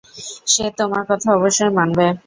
[0.47, 2.05] সে তোমার কথা অবশ্যই মানবে।